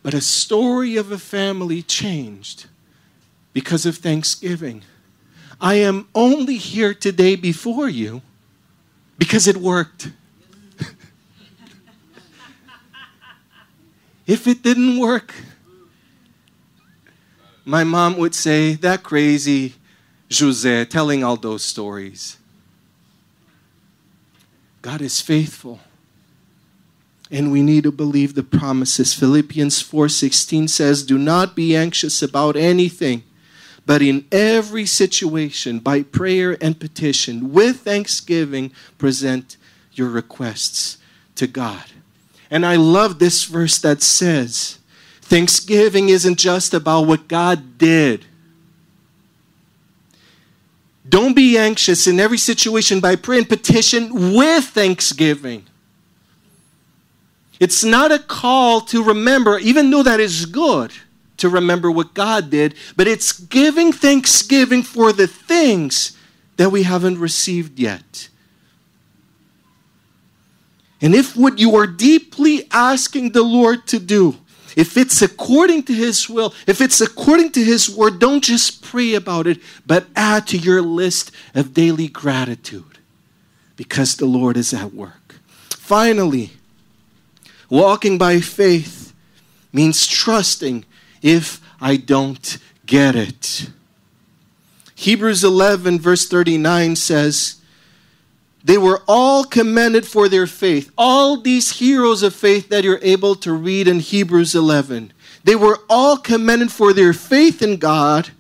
[0.02, 2.66] But a story of a family changed
[3.54, 4.82] because of Thanksgiving.
[5.60, 8.22] I am only here today before you
[9.18, 10.12] because it worked.
[14.28, 15.34] if it didn't work,
[17.66, 19.74] my mom would say, That crazy
[20.34, 22.38] Jose telling all those stories.
[24.82, 25.80] God is faithful.
[27.30, 29.14] And we need to believe the promises.
[29.14, 33.24] Philippians 4:16 says, "Do not be anxious about anything,
[33.88, 39.58] but in every situation by prayer and petition with thanksgiving present
[39.94, 40.98] your requests
[41.34, 41.86] to God."
[42.52, 44.78] And I love this verse that says,
[45.22, 48.26] Thanksgiving isn't just about what God did.
[51.08, 55.66] Don't be anxious in every situation by prayer and petition with thanksgiving.
[57.60, 60.94] It's not a call to remember, even though that is good
[61.38, 66.18] to remember what God did, but it's giving thanksgiving for the things
[66.58, 68.30] that we haven't received yet.
[71.00, 74.38] And if what you are deeply asking the Lord to do
[74.78, 79.16] if it's according to His will, if it's according to His word, don't just pray
[79.16, 83.00] about it, but add to your list of daily gratitude
[83.76, 85.40] because the Lord is at work.
[85.70, 86.52] Finally,
[87.72, 89.16] walking by faith
[89.74, 90.86] means trusting
[91.22, 93.70] if I don't get it.
[94.96, 97.58] Hebrews 11, verse 39 says,
[98.64, 100.92] they were all commended for their faith.
[100.98, 105.14] All these heroes of faith that you're able to read in Hebrews 11,
[105.46, 108.32] they were all commended for their faith in God,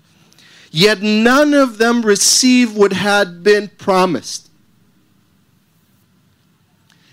[0.69, 4.49] yet none of them received what had been promised.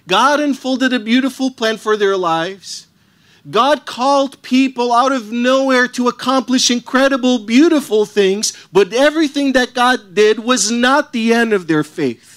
[0.08, 2.88] God unfolded a beautiful plan for their lives.
[3.50, 10.14] God called people out of nowhere to accomplish incredible, beautiful things, but everything that God
[10.14, 12.34] did was not the end of their faith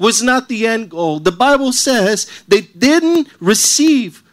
[0.00, 1.20] was not the end goal.
[1.20, 4.24] The Bible says they didn't receive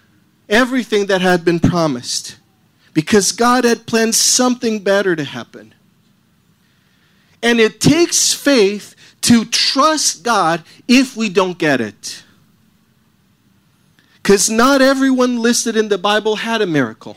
[0.47, 2.37] everything that had been promised
[2.93, 5.73] because God had planned something better to happen.
[7.43, 12.23] And it takes faith to trust God if we don't get it.
[14.27, 17.15] Because not everyone listed in the Bible had a miracle.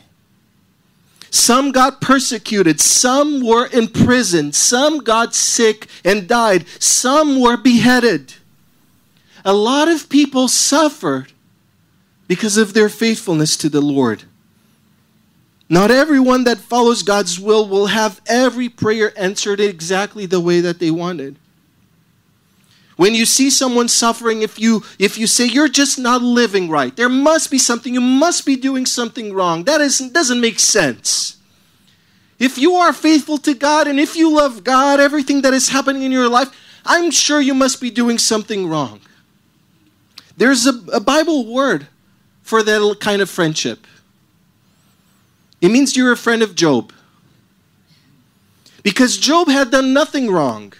[1.28, 2.80] Some got persecuted.
[2.80, 4.54] Some were imprisoned.
[4.54, 6.66] Some got sick and died.
[6.78, 8.34] Some were beheaded.
[9.44, 11.32] A lot of people suffered
[12.28, 14.22] because of their faithfulness to the Lord.
[15.68, 20.78] Not everyone that follows God's will will have every prayer answered exactly the way that
[20.78, 21.34] they wanted.
[23.00, 26.94] When you see someone suffering, if you if you say you're just not living right,
[26.94, 29.64] there must be something, you must be doing something wrong.
[29.64, 31.38] That is, doesn't make sense.
[32.38, 36.02] If you are faithful to God and if you love God, everything that is happening
[36.02, 36.50] in your life,
[36.84, 39.00] I'm sure you must be doing something wrong.
[40.36, 41.86] There's a, a Bible word
[42.42, 43.86] for that kind of friendship.
[45.62, 46.92] It means you're a friend of Job.
[48.82, 50.74] Because Job had done nothing wrong.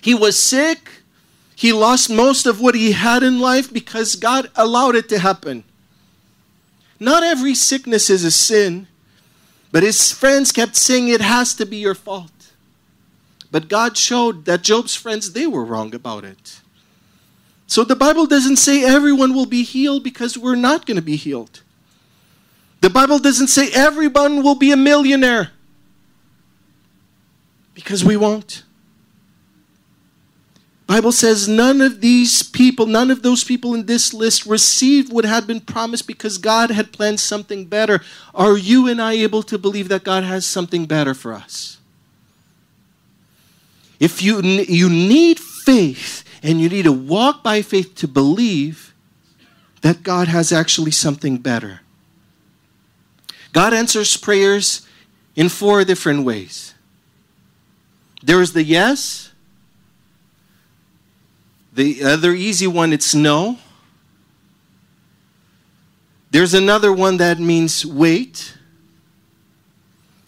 [0.00, 1.02] He was sick.
[1.54, 5.64] He lost most of what he had in life because God allowed it to happen.
[6.98, 8.86] Not every sickness is a sin,
[9.72, 12.30] but his friends kept saying it has to be your fault.
[13.50, 16.60] But God showed that Job's friends, they were wrong about it.
[17.66, 21.16] So the Bible doesn't say everyone will be healed because we're not going to be
[21.16, 21.62] healed.
[22.80, 25.50] The Bible doesn't say everyone will be a millionaire
[27.74, 28.64] because we won't.
[30.90, 35.24] Bible says none of these people, none of those people in this list received what
[35.24, 38.00] had been promised because God had planned something better.
[38.34, 41.78] Are you and I able to believe that God has something better for us?
[44.00, 48.92] If you you need faith and you need to walk by faith to believe
[49.82, 51.82] that God has actually something better.
[53.52, 54.84] God answers prayers
[55.36, 56.74] in four different ways.
[58.24, 59.29] There is the yes,
[61.72, 63.58] the other easy one, it's no.
[66.30, 68.54] There's another one that means wait.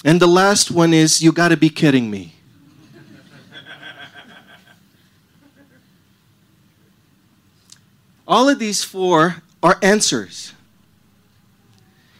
[0.04, 2.34] And the last one is, you got to be kidding me.
[8.26, 10.52] All of these four are answers.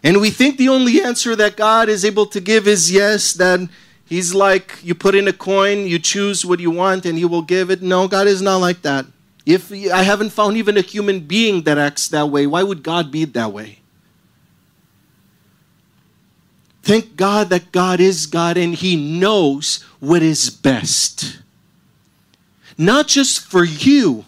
[0.02, 3.68] And we think the only answer that God is able to give is yes, that
[4.04, 7.42] He's like you put in a coin, you choose what you want, and He will
[7.42, 7.82] give it.
[7.82, 9.06] No, God is not like that.
[9.44, 13.10] If I haven't found even a human being that acts that way, why would God
[13.10, 13.80] be that way?
[16.82, 21.38] Thank God that God is God and He knows what is best.
[22.76, 24.24] Not just for you,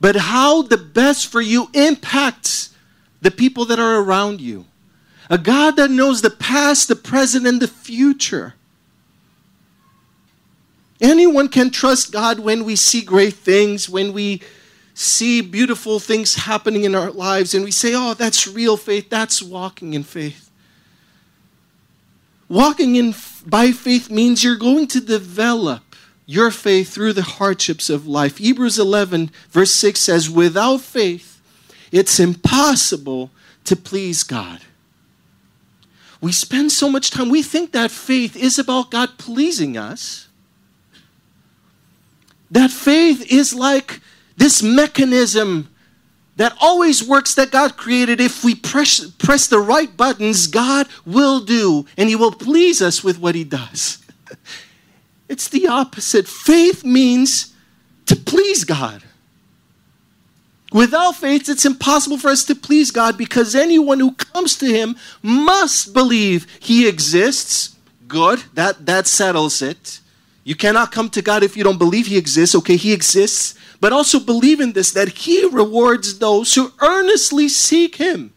[0.00, 2.74] but how the best for you impacts
[3.22, 4.66] the people that are around you.
[5.30, 8.54] A God that knows the past, the present, and the future.
[11.00, 14.42] Anyone can trust God when we see great things, when we
[14.94, 19.42] see beautiful things happening in our lives, and we say, oh, that's real faith, that's
[19.42, 20.50] walking in faith.
[22.48, 23.14] Walking in
[23.46, 25.82] by faith means you're going to develop
[26.26, 28.38] your faith through the hardships of life.
[28.38, 31.40] Hebrews 11, verse 6 says, Without faith,
[31.90, 33.30] it's impossible
[33.64, 34.60] to please God.
[36.20, 40.28] We spend so much time, we think that faith is about God pleasing us.
[42.54, 44.00] That faith is like
[44.36, 45.68] this mechanism
[46.36, 48.20] that always works that God created.
[48.20, 53.02] If we press, press the right buttons, God will do, and He will please us
[53.02, 53.98] with what He does.
[55.28, 56.28] it's the opposite.
[56.28, 57.52] Faith means
[58.06, 59.02] to please God.
[60.72, 64.94] Without faith, it's impossible for us to please God because anyone who comes to Him
[65.22, 67.74] must believe He exists.
[68.06, 69.98] Good, that, that settles it.
[70.44, 72.54] You cannot come to God if you don't believe He exists.
[72.54, 73.58] Okay, He exists.
[73.80, 78.32] But also believe in this that He rewards those who earnestly seek Him.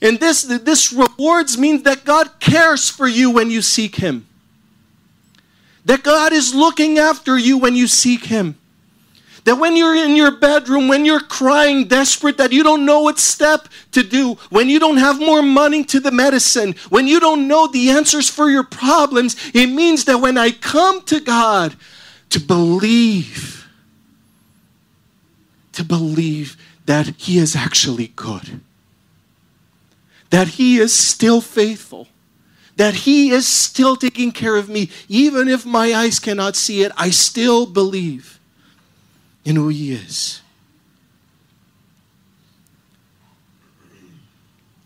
[0.00, 4.26] And this, this rewards means that God cares for you when you seek Him.
[5.84, 8.58] That God is looking after you when you seek Him.
[9.44, 13.18] That when you're in your bedroom, when you're crying desperate, that you don't know what
[13.18, 17.48] step to do, when you don't have more money to the medicine, when you don't
[17.48, 21.74] know the answers for your problems, it means that when I come to God
[22.30, 23.66] to believe,
[25.72, 28.60] to believe that He is actually good,
[30.30, 32.06] that He is still faithful,
[32.76, 36.92] that He is still taking care of me, even if my eyes cannot see it,
[36.96, 38.38] I still believe
[39.44, 40.42] in who He is.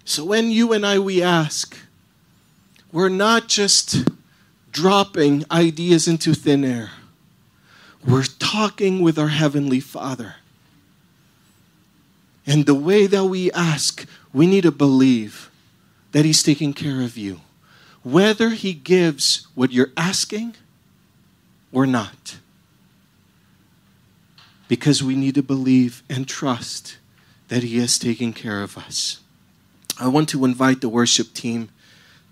[0.04, 1.76] So when you and I we ask,
[2.92, 4.08] we're not just
[4.70, 6.92] dropping ideas into thin air.
[8.06, 10.36] We're talking with our Heavenly Father.
[12.46, 15.50] And the way that we ask, we need to believe
[16.12, 17.40] that He's taking care of you.
[18.04, 20.54] Whether He gives what you're asking
[21.72, 22.36] or not.
[24.68, 26.98] Because we need to believe and trust
[27.48, 29.20] that He is taking care of us.
[29.98, 31.70] I want to invite the worship team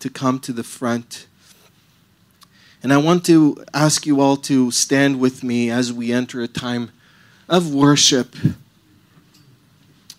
[0.01, 1.26] to come to the front.
[2.82, 6.49] And I want to ask you all to stand with me as we enter a
[6.49, 6.91] time
[7.49, 8.37] of worship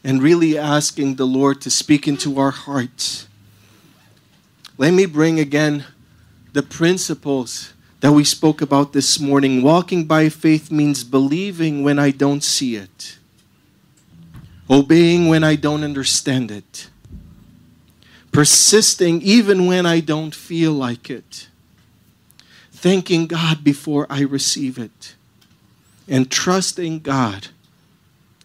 [0.03, 3.27] and really asking the Lord to speak into our hearts.
[4.77, 5.85] Let me bring again
[6.53, 7.73] the principles
[8.05, 9.63] that we spoke about this morning.
[9.63, 13.17] Walking by faith means believing when I don't see it,
[14.69, 16.91] obeying when I don't understand it,
[18.31, 21.47] persisting even when I don't feel like it,
[22.71, 25.15] thanking God before I receive it,
[26.07, 27.47] and trusting God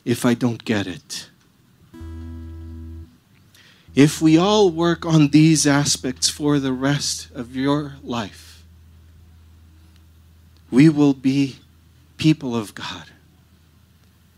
[0.06, 1.28] if I don't get it.
[3.94, 8.49] If we all work on these aspects for the rest of your life,
[10.70, 11.56] we will be
[12.16, 13.06] people of God.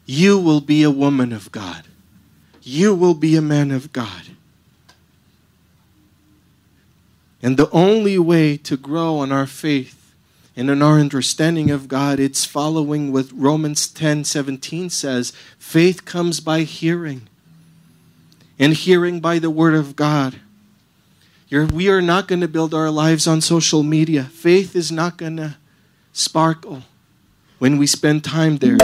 [0.07, 1.85] You will be a woman of God.
[2.63, 4.23] You will be a man of God.
[7.43, 10.15] And the only way to grow in our faith
[10.55, 16.41] and in our understanding of God, it's following what Romans 10 17 says faith comes
[16.41, 17.23] by hearing
[18.59, 20.37] and hearing by the Word of God.
[21.49, 24.25] You're, we are not going to build our lives on social media.
[24.25, 25.57] Faith is not going to
[26.13, 26.83] sparkle
[27.59, 28.77] when we spend time there.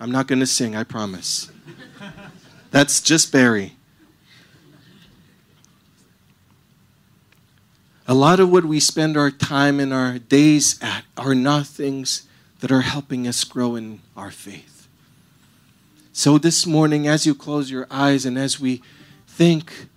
[0.00, 1.50] I'm not going to sing, I promise.
[2.70, 3.74] That's just Barry.
[8.06, 12.26] A lot of what we spend our time and our days at are not things
[12.60, 14.88] that are helping us grow in our faith.
[16.12, 18.82] So, this morning, as you close your eyes and as we
[19.26, 19.88] think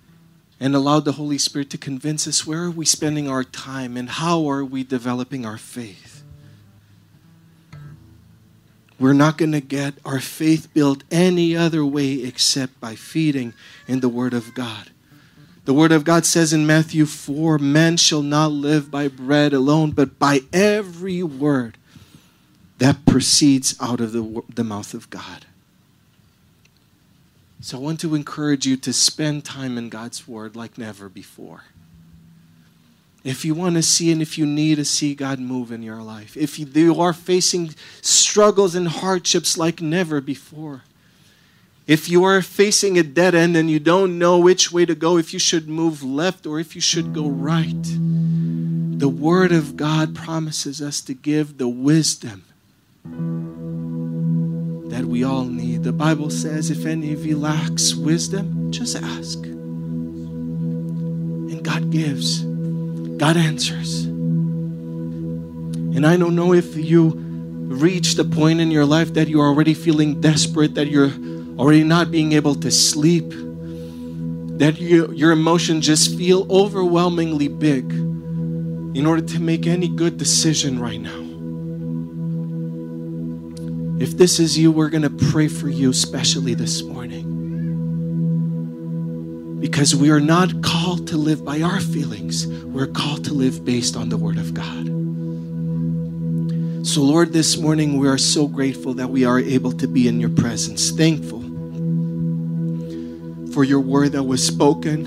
[0.61, 4.07] and allow the Holy Spirit to convince us where are we spending our time and
[4.07, 6.23] how are we developing our faith?
[8.99, 13.55] We're not going to get our faith built any other way except by feeding
[13.87, 14.91] in the Word of God.
[15.65, 19.91] The Word of God says in Matthew 4 Man shall not live by bread alone,
[19.91, 21.79] but by every word
[22.77, 25.47] that proceeds out of the, the mouth of God.
[27.63, 31.65] So I want to encourage you to spend time in God's Word like never before.
[33.23, 36.01] If you want to see and if you need to see God move in your
[36.01, 40.81] life, if you are facing struggles and hardships like never before,
[41.85, 45.17] if you are facing a dead end and you don't know which way to go,
[45.17, 50.15] if you should move left or if you should go right, the Word of God
[50.15, 52.43] promises us to give the wisdom
[54.91, 55.83] that we all need.
[55.83, 59.41] The Bible says, if any of you lacks wisdom, just ask.
[61.51, 64.03] And God gives, God answers.
[65.95, 69.73] And I don't know if you reached a point in your life that you're already
[69.73, 71.11] feeling desperate, that you're
[71.57, 73.29] already not being able to sleep,
[74.59, 80.79] that you, your emotions just feel overwhelmingly big in order to make any good decision
[80.79, 81.30] right now.
[84.01, 87.27] If this is you, we're going to pray for you, especially this morning.
[89.59, 93.95] Because we are not called to live by our feelings, we're called to live based
[93.95, 94.87] on the Word of God.
[96.87, 100.19] So, Lord, this morning we are so grateful that we are able to be in
[100.19, 100.89] your presence.
[100.89, 101.41] Thankful
[103.53, 105.05] for your word that was spoken,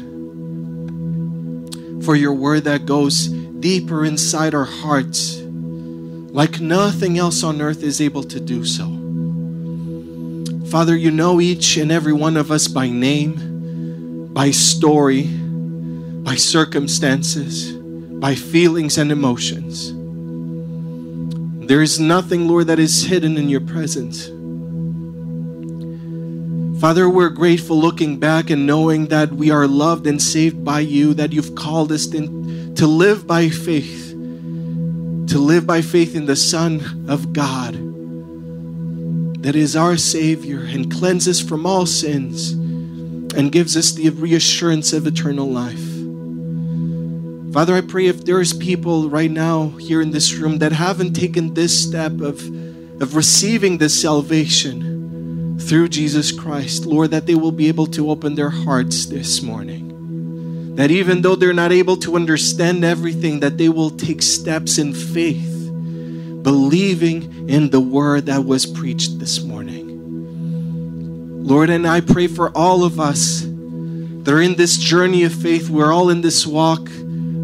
[2.04, 5.43] for your word that goes deeper inside our hearts
[6.34, 8.86] like nothing else on earth is able to do so.
[10.68, 17.70] Father, you know each and every one of us by name, by story, by circumstances,
[18.18, 19.92] by feelings and emotions.
[21.68, 24.26] There is nothing, Lord, that is hidden in your presence.
[26.80, 31.14] Father, we're grateful looking back and knowing that we are loved and saved by you,
[31.14, 32.26] that you've called us to
[32.88, 34.03] live by faith
[35.28, 37.74] to live by faith in the Son of God
[39.44, 45.06] that is our Savior and cleanses from all sins and gives us the reassurance of
[45.06, 45.92] eternal life.
[47.52, 51.52] Father, I pray if there's people right now here in this room that haven't taken
[51.52, 52.40] this step of,
[53.02, 58.34] of receiving this salvation through Jesus Christ, Lord, that they will be able to open
[58.34, 59.93] their hearts this morning
[60.74, 64.92] that even though they're not able to understand everything, that they will take steps in
[64.92, 65.50] faith
[66.42, 69.84] believing in the word that was preached this morning.
[71.44, 75.68] Lord, and I pray for all of us that are in this journey of faith.
[75.70, 76.88] We're all in this walk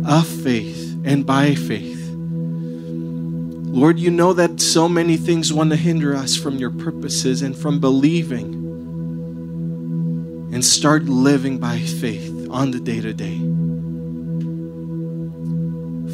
[0.06, 1.98] of faith and by faith.
[3.72, 7.56] Lord, you know that so many things want to hinder us from your purposes and
[7.56, 8.54] from believing
[10.52, 13.38] and start living by faith on the day to day.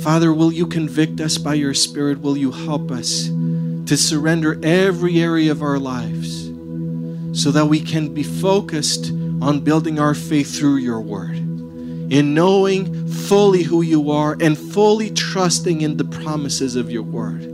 [0.03, 2.21] Father, will you convict us by your Spirit?
[2.21, 6.45] Will you help us to surrender every area of our lives
[7.33, 9.11] so that we can be focused
[9.41, 11.37] on building our faith through your word?
[11.37, 17.53] In knowing fully who you are and fully trusting in the promises of your word.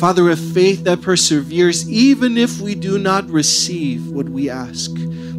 [0.00, 4.90] Father, a faith that perseveres even if we do not receive what we ask,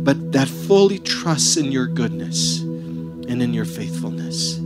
[0.04, 4.60] but that fully trusts in your goodness and in your faithfulness.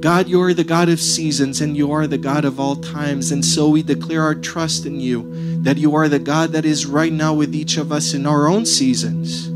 [0.00, 3.30] God, you are the God of seasons and you are the God of all times.
[3.30, 6.86] And so we declare our trust in you that you are the God that is
[6.86, 9.46] right now with each of us in our own seasons.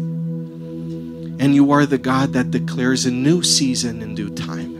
[1.40, 4.74] And you are the God that declares a new season in due time.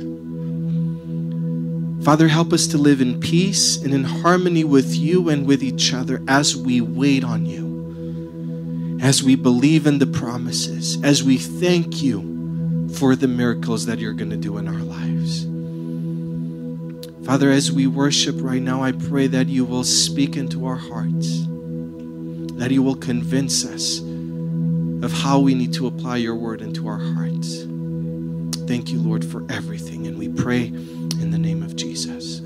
[2.05, 5.95] Father, help us to live in peace and in harmony with you and with each
[5.95, 7.64] other as we wait on you,
[9.05, 14.15] as we believe in the promises, as we thank you for the miracles that you're
[14.15, 15.45] going to do in our lives.
[17.27, 21.43] Father, as we worship right now, I pray that you will speak into our hearts,
[22.57, 23.99] that you will convince us
[25.05, 27.59] of how we need to apply your word into our hearts.
[28.67, 30.07] Thank you, Lord, for everything.
[30.07, 32.41] And we pray in the name of Jesus.